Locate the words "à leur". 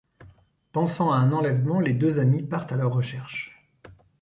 2.71-2.91